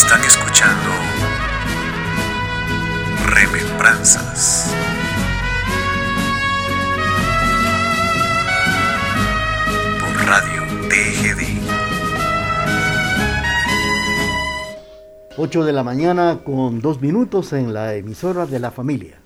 [0.00, 0.90] Están escuchando
[3.26, 4.72] Remembranzas.
[9.98, 11.42] Por Radio TGD.
[15.36, 19.18] 8 de la mañana con dos minutos en la emisora de la familia.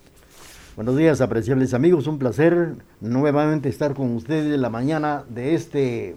[0.75, 2.07] Buenos días, apreciables amigos.
[2.07, 6.15] Un placer nuevamente estar con ustedes en la mañana de este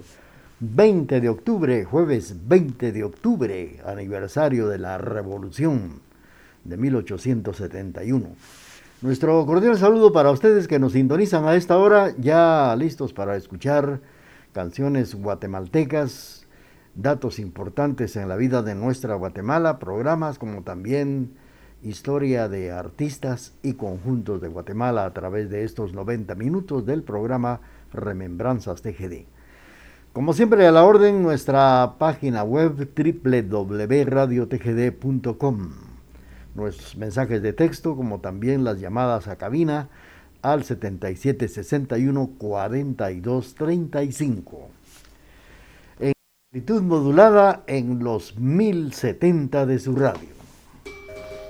[0.59, 6.01] 20 de octubre, jueves 20 de octubre, aniversario de la Revolución
[6.65, 8.27] de 1871.
[9.03, 14.01] Nuestro cordial saludo para ustedes que nos sintonizan a esta hora, ya listos para escuchar
[14.55, 16.47] canciones guatemaltecas,
[16.95, 21.35] datos importantes en la vida de nuestra Guatemala, programas como también
[21.83, 27.61] historia de artistas y conjuntos de Guatemala a través de estos 90 minutos del programa
[27.93, 29.36] Remembranzas TGD.
[30.17, 35.71] Como siempre a la orden, nuestra página web www.radiotgd.com.
[36.55, 39.91] Nuestros mensajes de texto, como también las llamadas a cabina
[40.41, 44.71] al 7761 4235.
[46.01, 46.15] En
[46.51, 50.31] amplitud modulada en los 1070 de su radio.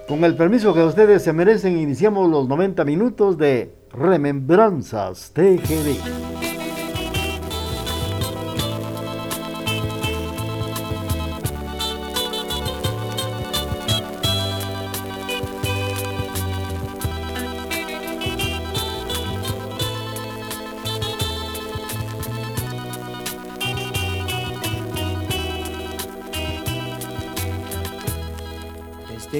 [0.08, 6.35] Con el permiso que ustedes se merecen, iniciamos los 90 minutos de Remembranzas TGD.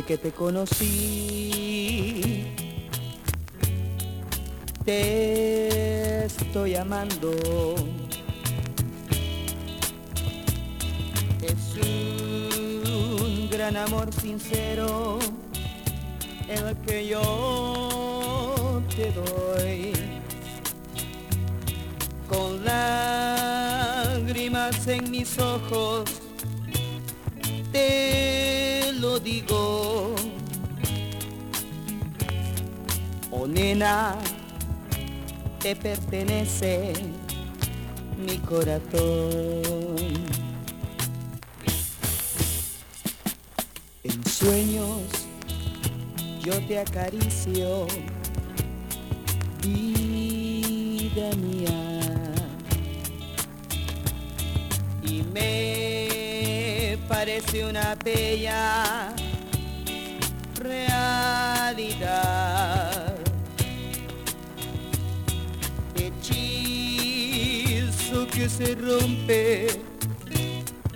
[0.06, 1.50] Que te conocí,
[4.84, 7.32] te estoy amando.
[11.42, 15.18] Es un gran amor sincero
[16.48, 19.92] el que yo te doy.
[22.28, 24.06] Con lágrimas
[24.86, 26.04] en mis ojos,
[27.72, 28.45] te
[29.00, 30.14] lo digo.
[33.46, 34.16] nena,
[35.60, 36.92] te pertenece
[38.18, 39.62] mi corazón.
[44.02, 45.02] En sueños
[46.40, 47.86] yo te acaricio,
[49.62, 52.02] vida mía.
[55.02, 56.05] Y me
[57.08, 59.14] parece una bella
[60.60, 62.26] realidad.
[68.36, 69.66] que se rompe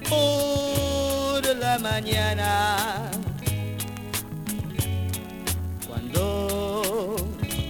[0.09, 3.11] por la mañana.
[5.89, 7.17] Cuando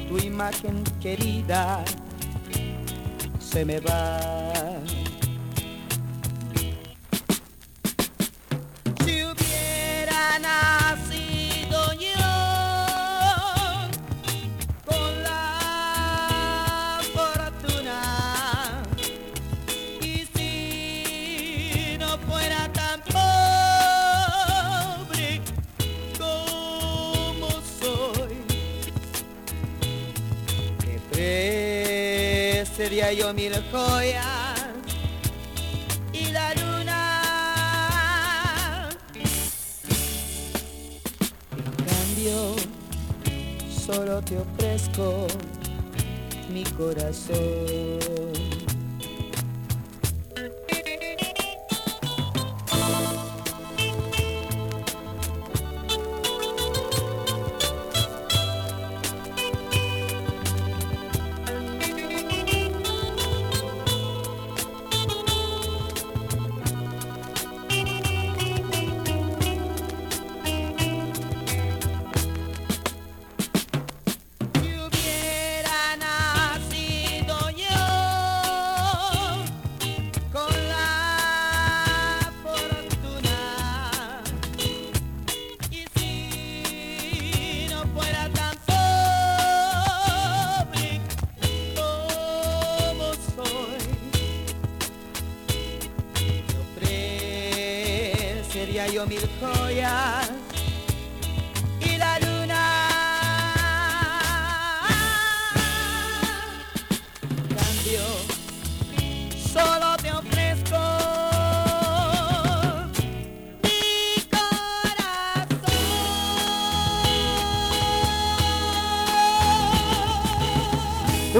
[0.08, 1.84] tu imagen querida
[3.38, 4.79] se me va.
[32.80, 34.24] Sería yo mil joyas
[36.14, 36.98] y la luna.
[41.58, 42.56] En cambio,
[43.68, 45.26] solo te ofrezco
[46.50, 48.59] mi corazón.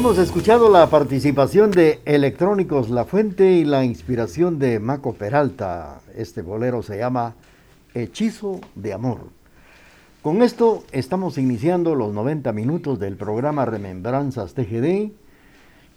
[0.01, 6.01] Hemos escuchado la participación de Electrónicos La Fuente y la inspiración de Maco Peralta.
[6.17, 7.35] Este bolero se llama
[7.93, 9.29] Hechizo de Amor.
[10.23, 15.13] Con esto estamos iniciando los 90 minutos del programa Remembranzas TGD,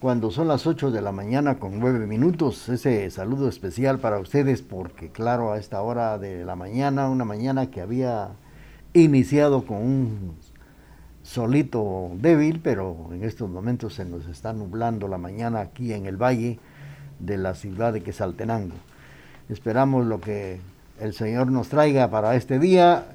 [0.01, 2.67] cuando son las 8 de la mañana con 9 minutos.
[2.67, 7.71] Ese saludo especial para ustedes porque claro, a esta hora de la mañana, una mañana
[7.71, 8.31] que había
[8.91, 10.35] iniciado con un
[11.23, 16.17] solito débil, pero en estos momentos se nos está nublando la mañana aquí en el
[16.17, 16.59] valle
[17.19, 18.75] de la ciudad de Quesaltenango.
[19.49, 20.59] Esperamos lo que
[20.99, 23.05] el Señor nos traiga para este día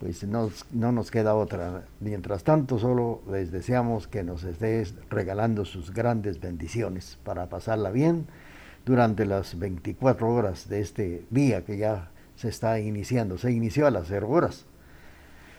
[0.00, 1.84] pues no, no nos queda otra.
[2.00, 8.26] Mientras tanto, solo les deseamos que nos estés regalando sus grandes bendiciones para pasarla bien
[8.84, 13.38] durante las 24 horas de este día que ya se está iniciando.
[13.38, 14.66] Se inició a las 0 horas.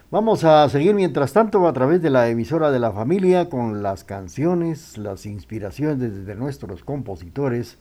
[0.09, 4.05] Vamos a seguir mientras tanto a través de la emisora de la familia con las
[4.05, 7.77] canciones, las inspiraciones de nuestros compositores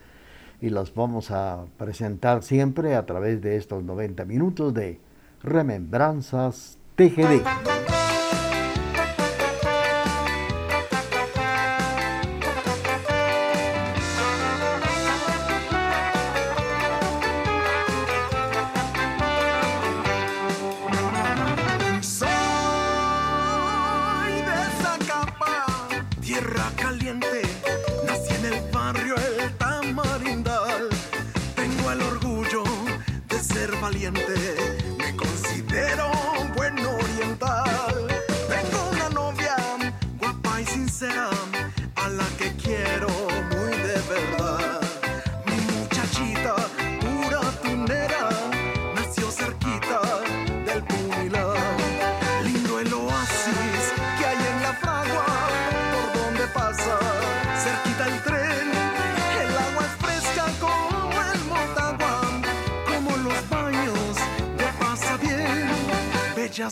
[0.61, 4.99] y las vamos a presentar siempre a través de estos 90 minutos de
[5.45, 7.45] Remembranzas TGD.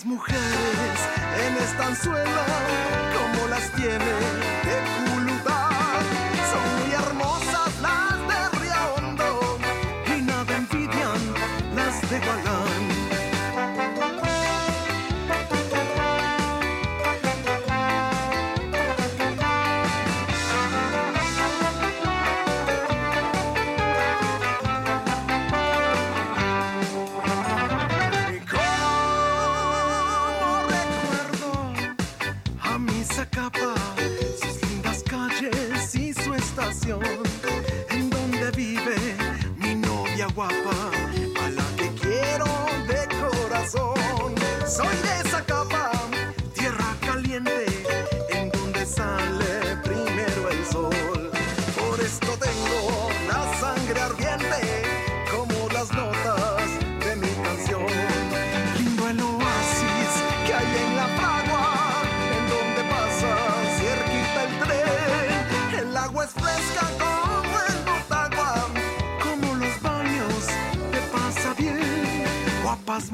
[0.07, 0.99] Mujeres
[1.47, 2.47] en esta anzuela,
[3.13, 5.14] como las tiene de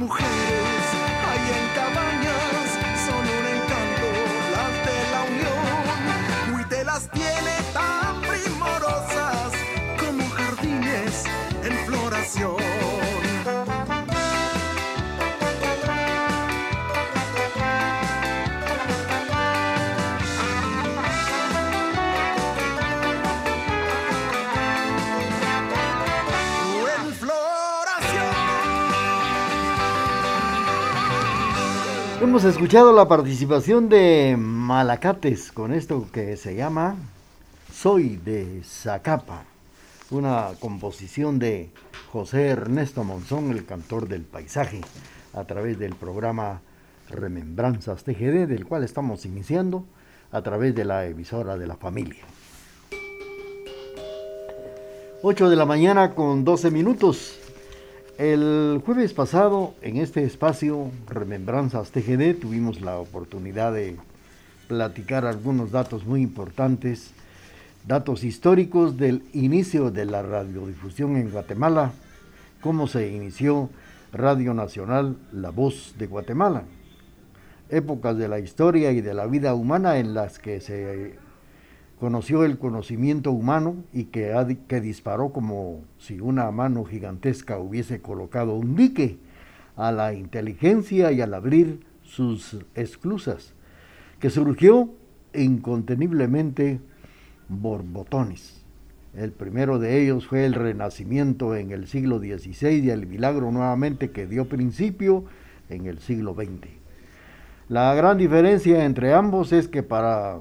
[0.00, 0.30] mujeres
[1.26, 2.09] hay en caballo.
[32.30, 36.94] Hemos escuchado la participación de Malacates con esto que se llama
[37.74, 39.42] Soy de Zacapa,
[40.12, 41.70] una composición de
[42.12, 44.80] José Ernesto Monzón, el cantor del paisaje,
[45.34, 46.60] a través del programa
[47.08, 49.84] Remembranzas TGD, del cual estamos iniciando
[50.30, 52.22] a través de la emisora de la familia.
[55.22, 57.39] 8 de la mañana con 12 minutos.
[58.20, 63.96] El jueves pasado, en este espacio Remembranzas TGD, tuvimos la oportunidad de
[64.68, 67.12] platicar algunos datos muy importantes,
[67.86, 71.92] datos históricos del inicio de la radiodifusión en Guatemala,
[72.60, 73.70] cómo se inició
[74.12, 76.64] Radio Nacional La Voz de Guatemala,
[77.70, 81.14] épocas de la historia y de la vida humana en las que se
[82.00, 88.54] conoció el conocimiento humano y que, que disparó como si una mano gigantesca hubiese colocado
[88.54, 89.18] un dique
[89.76, 93.52] a la inteligencia y al abrir sus esclusas,
[94.18, 94.88] que surgió
[95.34, 96.80] inconteniblemente
[97.48, 98.64] borbotones.
[99.14, 104.10] El primero de ellos fue el Renacimiento en el siglo XVI y el milagro nuevamente
[104.10, 105.24] que dio principio
[105.68, 106.68] en el siglo XX.
[107.68, 110.40] La gran diferencia entre ambos es que para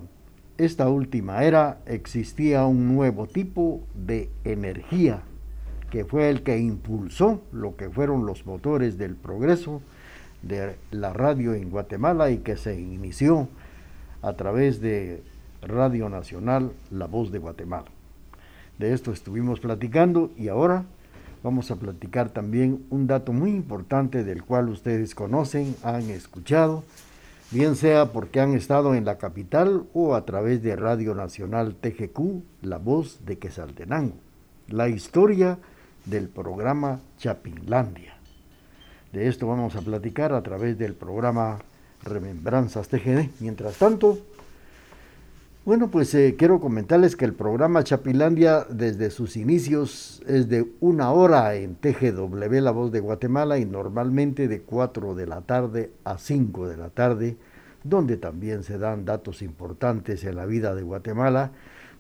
[0.60, 5.24] esta última era existía un nuevo tipo de energía
[5.90, 9.82] que fue el que impulsó lo que fueron los motores del progreso
[10.42, 13.48] de la radio en Guatemala y que se inició
[14.22, 15.24] a través de
[15.62, 17.88] Radio Nacional La Voz de Guatemala.
[18.78, 20.84] De esto estuvimos platicando y ahora
[21.42, 26.84] vamos a platicar también un dato muy importante del cual ustedes conocen, han escuchado,
[27.52, 32.20] bien sea porque han estado en la capital o a través de Radio Nacional TGQ,
[32.62, 34.16] La Voz de Quesaltenango.
[34.68, 35.58] La historia
[36.06, 38.16] del programa Chapinlandia.
[39.12, 41.60] De esto vamos a platicar a través del programa
[42.04, 43.30] Remembranzas TGD.
[43.40, 44.20] Mientras tanto,
[45.70, 51.12] bueno, pues eh, quiero comentarles que el programa Chapinlandia desde sus inicios es de una
[51.12, 56.18] hora en TGW La Voz de Guatemala y normalmente de 4 de la tarde a
[56.18, 57.38] 5 de la tarde,
[57.84, 61.52] donde también se dan datos importantes en la vida de Guatemala,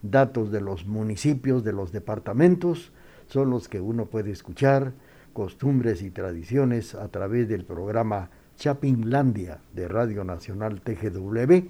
[0.02, 2.92] datos de los municipios, de los departamentos,
[3.28, 4.94] son los que uno puede escuchar,
[5.32, 11.68] costumbres y tradiciones a través del programa Chapinlandia de Radio Nacional TGW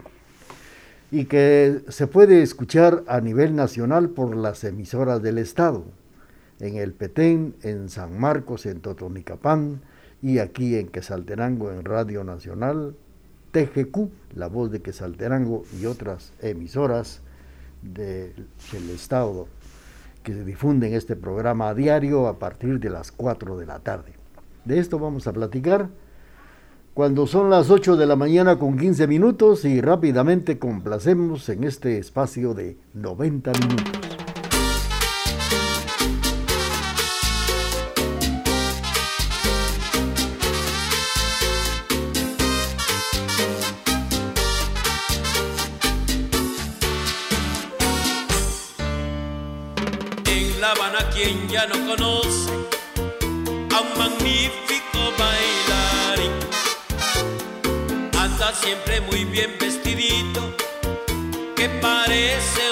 [1.12, 5.86] y que se puede escuchar a nivel nacional por las emisoras del Estado,
[6.60, 9.82] en el Petén, en San Marcos, en Totonicapán
[10.22, 12.96] y aquí en Quesalterango en Radio Nacional,
[13.52, 17.22] TGQ, La Voz de Quesalterango y otras emisoras
[17.82, 18.46] del
[18.94, 19.48] Estado
[20.22, 24.14] que difunden este programa a diario a partir de las 4 de la tarde.
[24.66, 25.90] De esto vamos a platicar
[27.00, 31.98] cuando son las 8 de la mañana con 15 minutos y rápidamente complacemos en este
[31.98, 33.86] espacio de 90 minutos.
[50.26, 52.52] En La Habana quien ya no conoce
[53.74, 54.79] a un magnífico
[58.62, 60.56] siempre muy bien vestidito,
[61.56, 62.69] que parece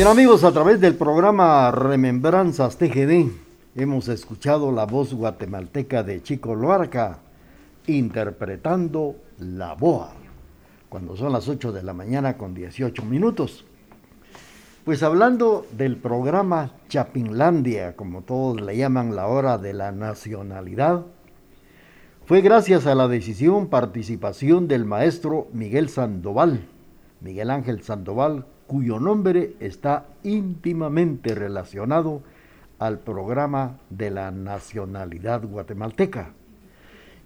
[0.00, 3.30] Bien amigos, a través del programa Remembranzas TGD,
[3.74, 7.18] hemos escuchado la voz guatemalteca de Chico Loarca
[7.86, 10.14] interpretando La Boa,
[10.88, 13.66] cuando son las 8 de la mañana con 18 minutos.
[14.86, 21.04] Pues hablando del programa Chapinlandia, como todos le llaman la hora de la nacionalidad,
[22.24, 26.66] fue gracias a la decisión participación del maestro Miguel Sandoval,
[27.20, 32.22] Miguel Ángel Sandoval, cuyo nombre está íntimamente relacionado
[32.78, 36.30] al programa de la nacionalidad guatemalteca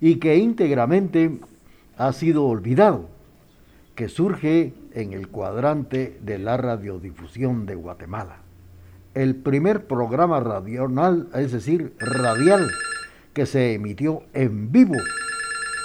[0.01, 1.39] y que íntegramente
[1.99, 3.11] ha sido olvidado,
[3.95, 8.39] que surge en el cuadrante de la radiodifusión de Guatemala.
[9.13, 12.71] El primer programa radional, es decir, radial,
[13.35, 14.97] que se emitió en vivo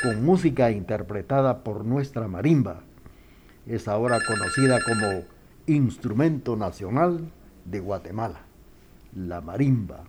[0.04, 2.80] con música interpretada por nuestra marimba.
[3.68, 5.26] Es ahora conocida como
[5.70, 7.32] Instrumento Nacional
[7.66, 8.42] de Guatemala,
[9.16, 10.04] la marimba,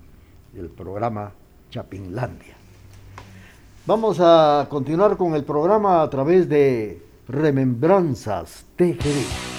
[0.53, 1.33] del programa
[1.71, 2.57] Chapinlandia.
[3.87, 9.51] Vamos a continuar con el programa a través de Remembranzas TGD.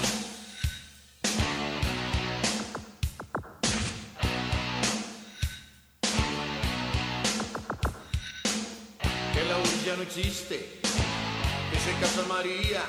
[10.52, 12.82] que se casa María,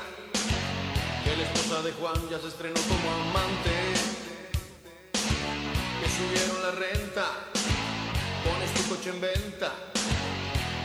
[1.24, 2.83] que la esposa de Juan ya se estrenó
[9.06, 9.74] en venta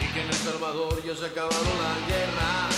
[0.00, 2.68] y que en El Salvador ya se ha acabado la guerra.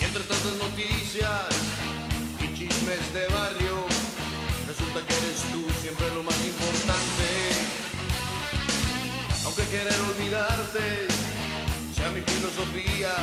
[0.00, 1.46] Y entre tantas noticias
[2.40, 3.86] y chismes de barrio,
[4.66, 7.28] resulta que eres tú siempre lo más importante.
[9.44, 11.06] Aunque querer olvidarte
[11.94, 13.14] sea mi filosofía,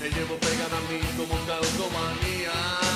[0.00, 2.93] te llevo pegada a mí como calcomanía.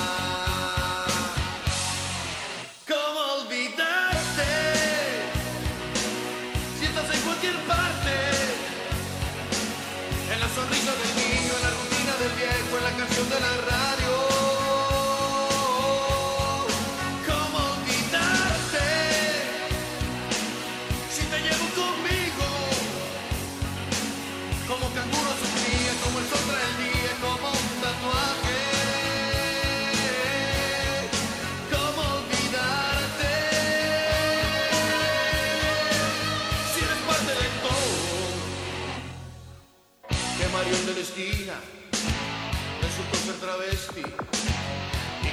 [12.77, 13.98] En la canción de la radio.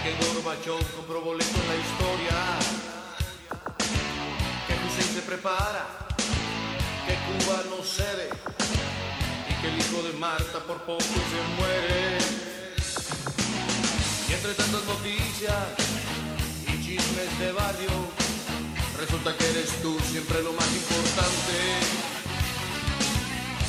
[0.07, 2.39] Que Gorbachov compró boleto en la historia
[4.67, 5.85] que Hussein se prepara,
[7.07, 8.29] que Cuba no cede
[9.51, 12.19] y que el hijo de Marta por poco se muere.
[14.29, 15.67] Y entre tantas noticias
[16.69, 17.91] y chismes de barrio,
[18.99, 21.57] resulta que eres tú siempre lo más importante.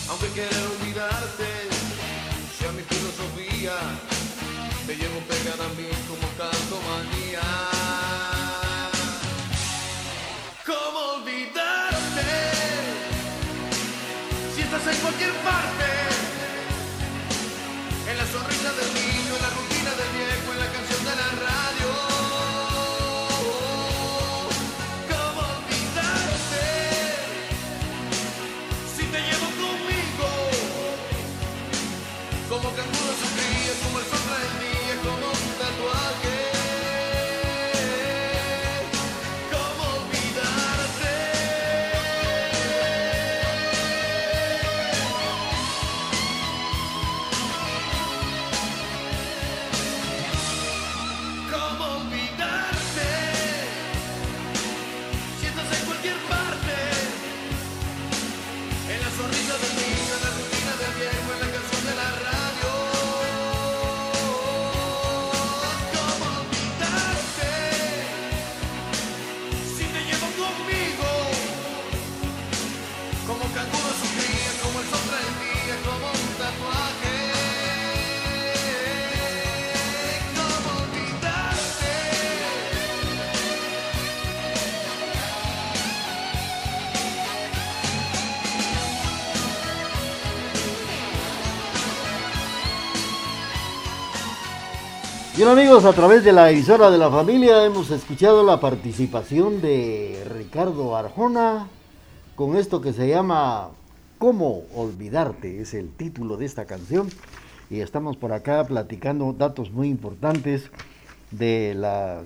[0.09, 1.47] Aunque querer olvidarte
[2.59, 3.73] sea mi filosofía,
[4.87, 7.41] te llevo pegada a mí como calcomanía.
[10.65, 12.29] ¿Cómo olvidarte?
[14.55, 15.89] Si estás en cualquier parte,
[18.09, 19.26] en la sonrisa del niño,
[95.37, 100.25] Bien amigos, a través de la emisora de la familia hemos escuchado la participación de
[100.35, 101.67] Ricardo Arjona
[102.35, 103.69] con esto que se llama
[104.17, 105.61] ¿Cómo olvidarte?
[105.61, 107.09] Es el título de esta canción
[107.69, 110.71] y estamos por acá platicando datos muy importantes
[111.29, 112.23] de la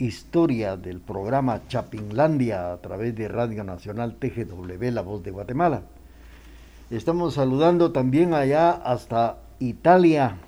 [0.00, 5.82] historia del programa Chapinlandia a través de Radio Nacional TGW, La Voz de Guatemala.
[6.90, 10.38] Estamos saludando también allá hasta Italia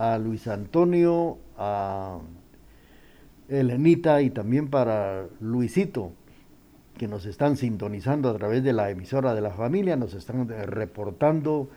[0.00, 2.20] a Luis Antonio, a
[3.50, 6.12] Elenita y también para Luisito,
[6.96, 11.68] que nos están sintonizando a través de la emisora de la familia, nos están reportando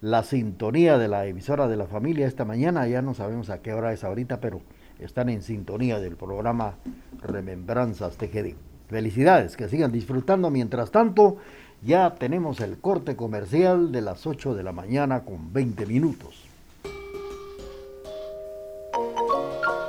[0.00, 3.74] la sintonía de la emisora de la familia esta mañana, ya no sabemos a qué
[3.74, 4.62] hora es ahorita, pero
[4.98, 6.76] están en sintonía del programa
[7.20, 8.54] Remembranzas TGD.
[8.88, 10.50] Felicidades, que sigan disfrutando.
[10.50, 11.36] Mientras tanto,
[11.82, 16.45] ya tenemos el corte comercial de las 8 de la mañana con 20 minutos.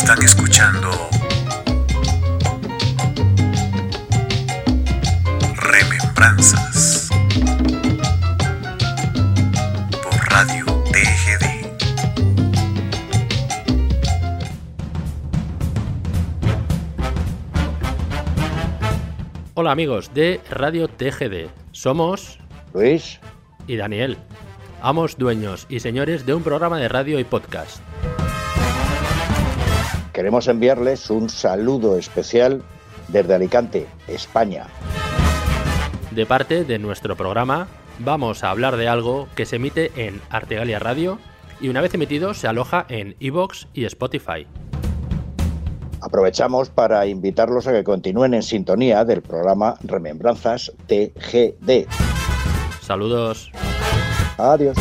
[0.00, 0.90] Están escuchando
[5.56, 7.10] Remembranzas
[10.00, 11.66] por Radio TGD.
[19.54, 21.50] Hola amigos de Radio TGD.
[21.72, 22.38] Somos
[22.72, 23.18] Luis,
[23.66, 24.16] y Daniel,
[24.80, 27.82] amos, dueños y señores de un programa de radio y podcast.
[30.18, 32.64] Queremos enviarles un saludo especial
[33.06, 34.66] desde Alicante, España.
[36.10, 37.68] De parte de nuestro programa,
[38.00, 41.20] vamos a hablar de algo que se emite en Artegalia Radio
[41.60, 44.44] y una vez emitido se aloja en iVoox y Spotify.
[46.00, 51.86] Aprovechamos para invitarlos a que continúen en sintonía del programa Remembranzas TGD.
[52.80, 53.52] Saludos.
[54.36, 54.76] Adiós.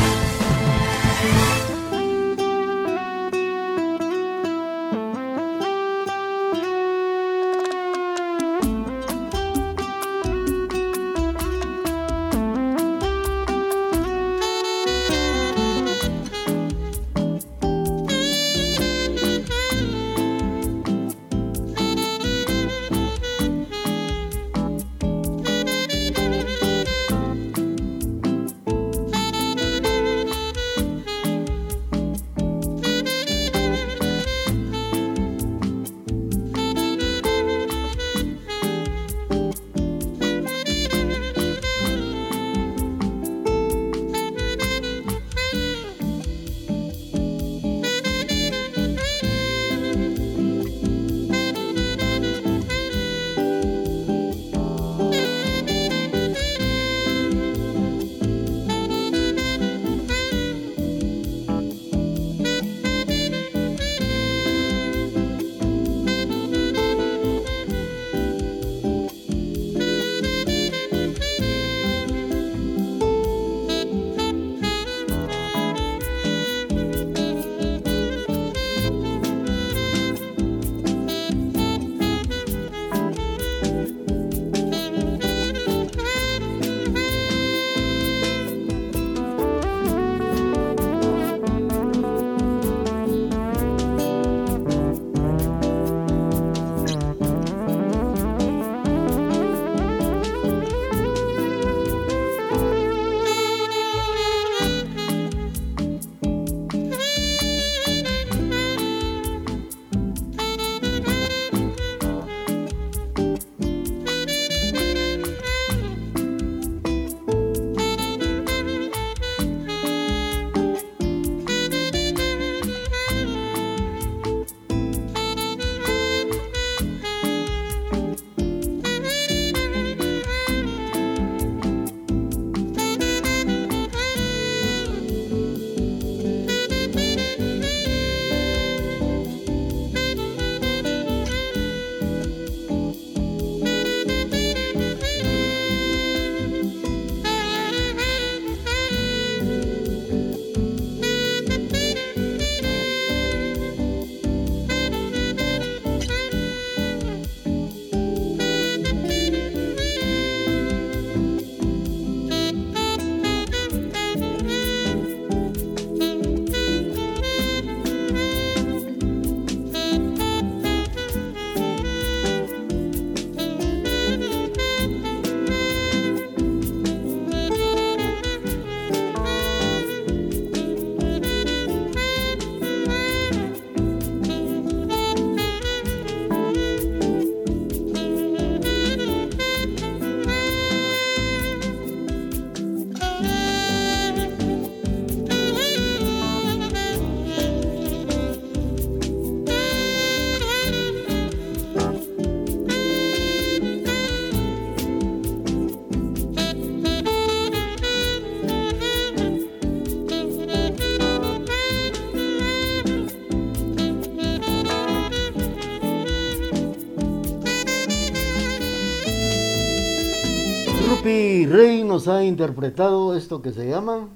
[221.17, 224.07] Rey nos ha interpretado esto que se llama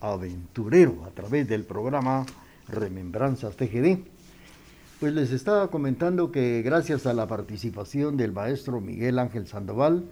[0.00, 2.26] Aventurero a través del programa
[2.68, 3.98] Remembranzas TGD.
[4.98, 10.06] Pues les estaba comentando que gracias a la participación del maestro Miguel Ángel Sandoval,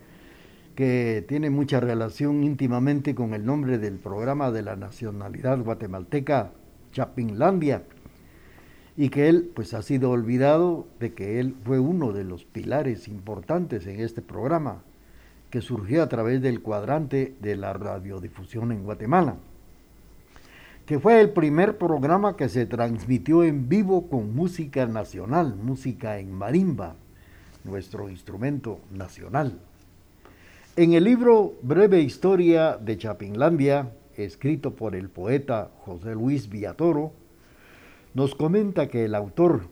[0.77, 6.53] que tiene mucha relación íntimamente con el nombre del programa de la nacionalidad guatemalteca,
[6.93, 7.83] Chapinlandia,
[8.97, 13.09] y que él pues ha sido olvidado de que él fue uno de los pilares
[13.09, 14.85] importantes en este programa,
[15.51, 19.37] que surgió a través del cuadrante de la radiodifusión en Guatemala
[20.91, 26.33] que fue el primer programa que se transmitió en vivo con música nacional, música en
[26.33, 26.97] marimba,
[27.63, 29.61] nuestro instrumento nacional.
[30.75, 37.13] En el libro Breve Historia de Chapinlandia, escrito por el poeta José Luis Villatoro,
[38.13, 39.69] nos comenta que el autor,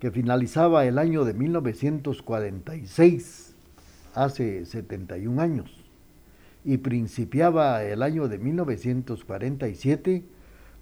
[0.00, 3.45] que finalizaba el año de 1946,
[4.16, 5.70] hace 71 años,
[6.64, 10.24] y principiaba el año de 1947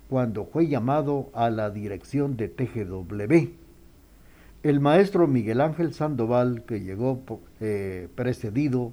[0.09, 3.51] cuando fue llamado a la dirección de TGW.
[4.63, 7.21] El maestro Miguel Ángel Sandoval, que llegó
[7.61, 8.93] eh, precedido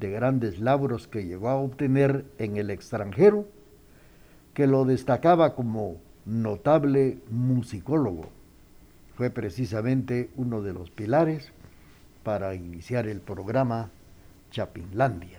[0.00, 3.46] de grandes lauros que llegó a obtener en el extranjero,
[4.52, 5.96] que lo destacaba como
[6.26, 8.28] notable musicólogo.
[9.14, 11.52] Fue precisamente uno de los pilares
[12.26, 13.88] para iniciar el programa
[14.50, 15.38] Chapinlandia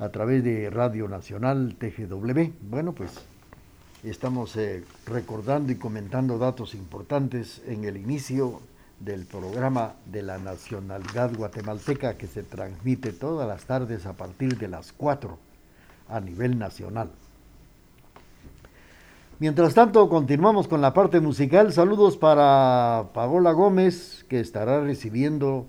[0.00, 2.50] a través de Radio Nacional TGW.
[2.62, 3.12] Bueno, pues
[4.02, 8.60] estamos eh, recordando y comentando datos importantes en el inicio
[8.98, 14.66] del programa de la nacionalidad guatemalteca que se transmite todas las tardes a partir de
[14.66, 15.38] las 4
[16.08, 17.12] a nivel nacional.
[19.44, 21.70] Mientras tanto, continuamos con la parte musical.
[21.70, 25.66] Saludos para Paola Gómez, que estará recibiendo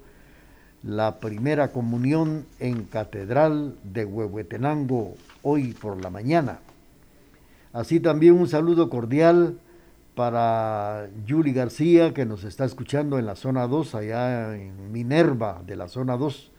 [0.81, 6.59] la primera comunión en Catedral de Huehuetenango hoy por la mañana.
[7.73, 9.59] Así también un saludo cordial
[10.15, 15.75] para Yuli García, que nos está escuchando en la zona 2, allá en Minerva, de
[15.75, 16.51] la zona 2,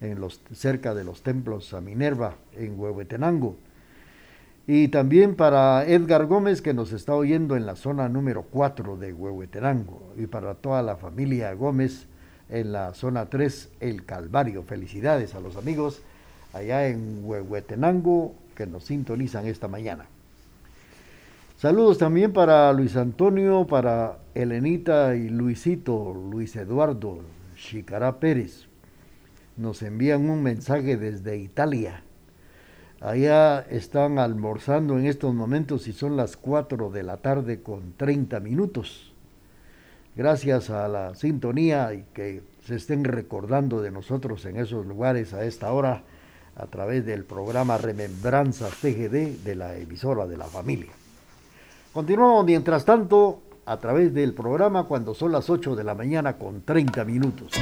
[0.00, 3.58] en los, cerca de los templos a Minerva, en Huehuetenango.
[4.66, 9.12] Y también para Edgar Gómez, que nos está oyendo en la zona número 4 de
[9.12, 10.14] Huehuetenango.
[10.16, 12.06] Y para toda la familia Gómez
[12.48, 14.62] en la zona 3, El Calvario.
[14.62, 16.00] Felicidades a los amigos
[16.54, 20.06] allá en Huehuetenango que nos sintonizan esta mañana.
[21.58, 27.20] Saludos también para Luis Antonio, para Elenita y Luisito, Luis Eduardo,
[27.56, 28.66] Chicará Pérez.
[29.56, 32.03] Nos envían un mensaje desde Italia.
[33.04, 38.40] Allá están almorzando en estos momentos y son las 4 de la tarde con 30
[38.40, 39.12] minutos.
[40.16, 45.44] Gracias a la sintonía y que se estén recordando de nosotros en esos lugares a
[45.44, 46.02] esta hora
[46.56, 50.92] a través del programa Remembranzas TGD de la emisora de la familia.
[51.92, 56.62] Continuamos mientras tanto a través del programa cuando son las 8 de la mañana con
[56.62, 57.52] 30 minutos.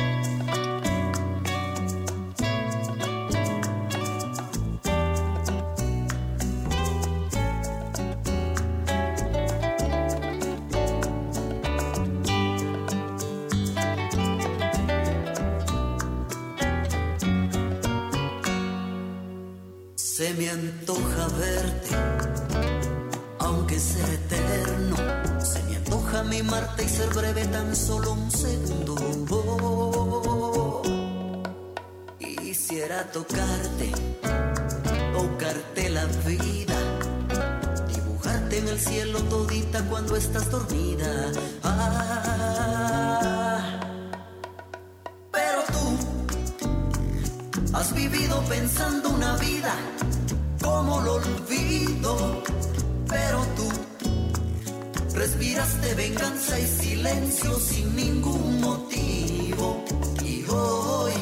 [55.23, 59.85] Respiraste venganza y silencio sin ningún motivo.
[60.25, 61.13] Y hoy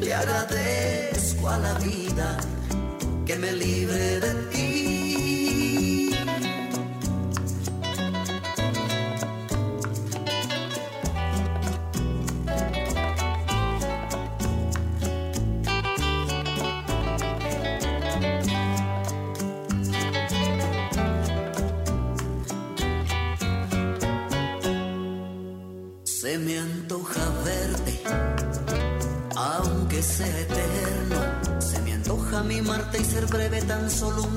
[0.00, 2.38] le agradezco a la vida
[3.26, 4.75] que me libre de ti.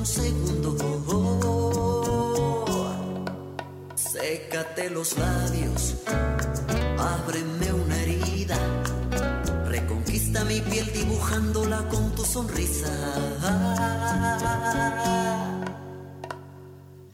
[0.00, 0.76] Un segundo.
[3.94, 5.96] Sécate los labios,
[6.98, 8.58] ábreme una herida,
[9.66, 12.90] reconquista mi piel dibujándola con tu sonrisa.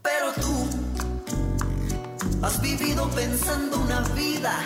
[0.02, 0.68] Pero tú
[2.42, 4.64] has vivido pensando una vida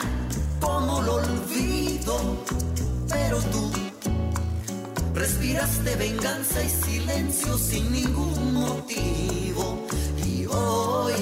[5.81, 9.87] respiraste venganza y silencio sin ningún motivo.
[10.27, 11.15] Y hoy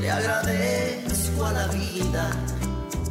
[0.00, 2.30] le agradezco a la vida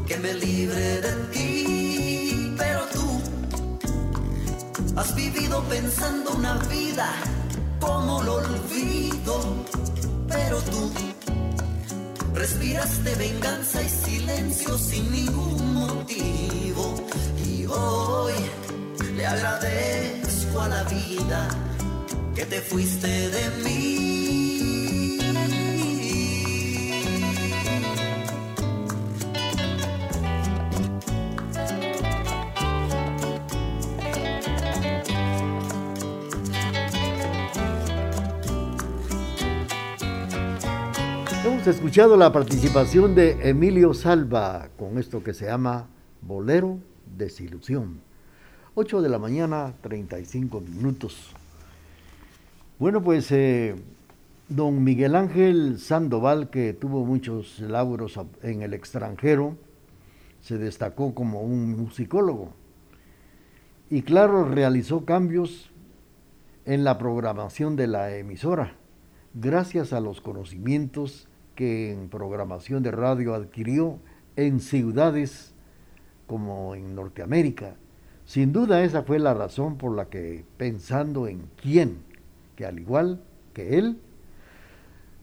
[0.08, 2.56] que me libre de ti.
[2.58, 3.22] Pero tú
[4.96, 7.10] has vivido pensando una vida
[7.80, 9.66] como lo olvido.
[10.28, 10.92] Pero tú
[12.34, 16.96] respiraste venganza y silencio sin ningún motivo.
[17.46, 18.34] Y hoy
[19.16, 21.50] le agradezco a la vida
[22.36, 25.20] que te fuiste de mí.
[41.44, 45.88] Hemos escuchado la participación de Emilio Salva con esto que se llama
[46.22, 46.78] Bolero
[47.18, 48.13] Desilusión.
[48.76, 51.32] 8 de la mañana, 35 minutos.
[52.80, 53.76] Bueno, pues eh,
[54.50, 59.56] don Miguel Ángel Sandoval, que tuvo muchos lauros en el extranjero,
[60.42, 62.52] se destacó como un musicólogo.
[63.92, 65.70] Y claro, realizó cambios
[66.66, 68.76] en la programación de la emisora,
[69.36, 74.00] gracias a los conocimientos que en programación de radio adquirió
[74.36, 75.54] en ciudades
[76.26, 77.76] como en Norteamérica.
[78.26, 81.98] Sin duda esa fue la razón por la que, pensando en quién,
[82.56, 83.22] que al igual
[83.54, 84.00] que él,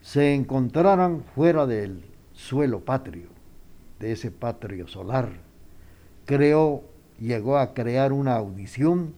[0.02, 3.28] se encontraran fuera del suelo patrio,
[3.98, 5.30] de ese patrio solar,
[6.24, 6.84] creó,
[7.18, 9.14] llegó a crear una audición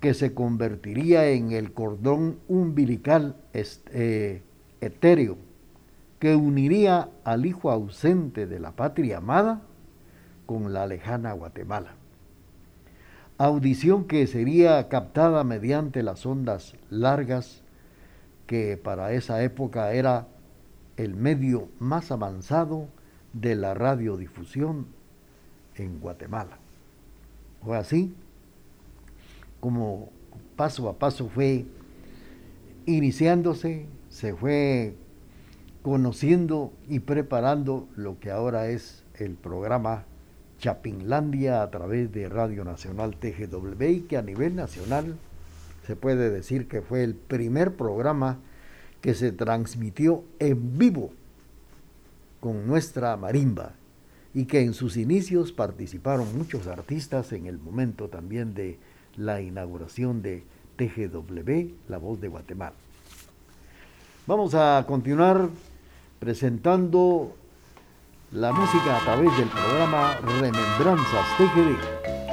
[0.00, 4.42] que se convertiría en el cordón umbilical eh,
[4.80, 5.38] etéreo
[6.18, 9.62] que uniría al hijo ausente de la patria amada
[10.46, 11.94] con la lejana Guatemala.
[13.36, 17.62] Audición que sería captada mediante las ondas largas
[18.46, 20.28] que para esa época era
[20.96, 22.86] el medio más avanzado
[23.32, 24.86] de la radiodifusión
[25.74, 26.58] en Guatemala.
[27.64, 28.14] Fue así
[29.58, 30.10] como
[30.54, 31.66] paso a paso fue
[32.86, 34.94] iniciándose, se fue
[35.82, 40.04] conociendo y preparando lo que ahora es el programa
[40.58, 45.16] Chapinlandia a través de Radio Nacional TGW y que a nivel nacional
[45.86, 48.38] se puede decir que fue el primer programa
[49.00, 51.12] que se transmitió en vivo
[52.40, 53.72] con nuestra marimba
[54.32, 58.78] y que en sus inicios participaron muchos artistas en el momento también de
[59.16, 60.42] la inauguración de
[60.76, 62.74] TGW, La Voz de Guatemala.
[64.26, 65.50] Vamos a continuar
[66.18, 67.36] presentando
[68.34, 72.23] la música a través del programa Remembranzas TGD.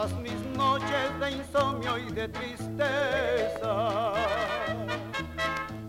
[0.00, 4.12] Todas mis noches de insomnio y de tristeza.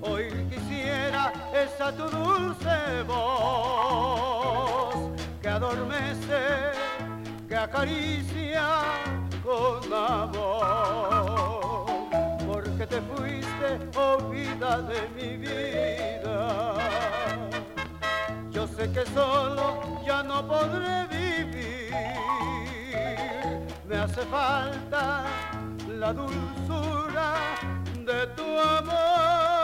[0.01, 6.41] Hoy quisiera esa tu dulce voz que adormece,
[7.47, 8.81] que acaricia
[9.45, 11.85] con amor.
[12.45, 16.73] Porque te fuiste, oh vida de mi vida.
[18.49, 22.30] Yo sé que solo ya no podré vivir.
[24.03, 25.25] Hace falta
[25.99, 27.35] la dulzura
[28.03, 29.60] de tu amor.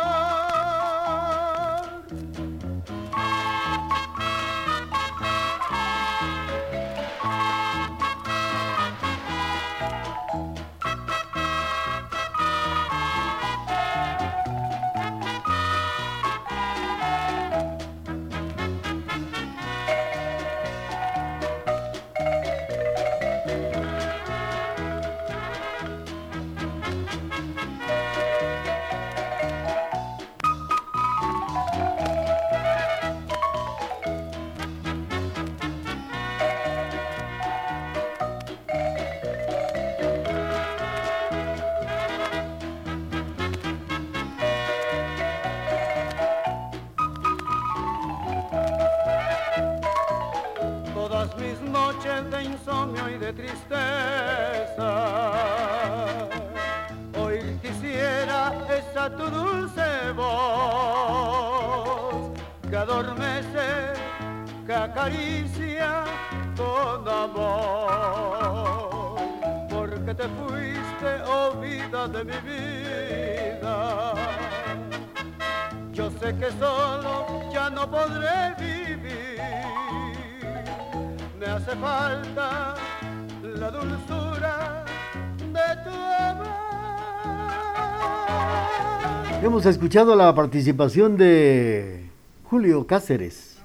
[59.17, 61.17] Tu dulce voz
[62.69, 63.93] que adormece,
[64.65, 66.03] que acaricia
[66.55, 68.47] con amor.
[69.69, 73.75] Porque te fuiste, oh vida de mi vida.
[75.93, 79.41] Yo sé que solo ya no podré vivir.
[81.39, 82.56] Me hace falta
[89.47, 92.01] Hemos escuchado la participación de
[92.43, 93.59] Julio Cáceres.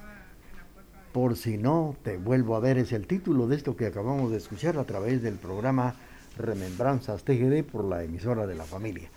[1.11, 4.37] Por si no te vuelvo a ver es el título de esto que acabamos de
[4.37, 5.95] escuchar a través del programa
[6.37, 9.09] Remembranzas TGD por la emisora de la familia.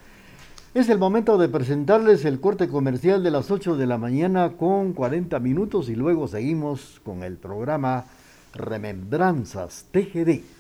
[0.75, 4.93] Es el momento de presentarles el corte comercial de las 8 de la mañana con
[4.93, 8.07] 40 minutos y luego seguimos con el programa
[8.55, 10.56] Remembranzas TGD.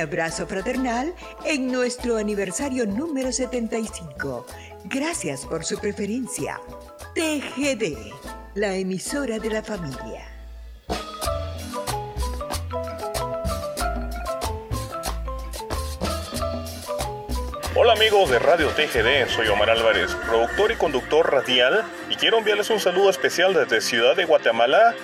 [0.00, 4.46] Abrazo fraternal en nuestro aniversario número 75.
[4.84, 6.60] Gracias por su preferencia.
[7.14, 8.12] TGD,
[8.54, 10.26] la emisora de la familia.
[17.74, 22.70] Hola amigos de Radio TGD, soy Omar Álvarez, productor y conductor radial y quiero enviarles
[22.70, 24.96] un saludo especial desde Ciudad de Guatemala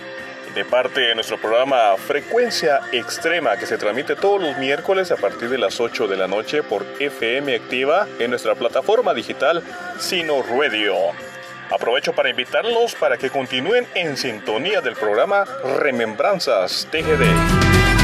[0.54, 5.48] de parte de nuestro programa Frecuencia Extrema que se transmite todos los miércoles a partir
[5.48, 9.62] de las 8 de la noche por FM Activa en nuestra plataforma digital
[9.98, 10.94] Sino Radio.
[11.70, 15.44] Aprovecho para invitarlos para que continúen en sintonía del programa
[15.80, 18.03] Remembranzas TGD.